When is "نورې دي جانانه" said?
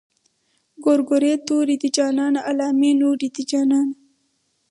3.01-3.95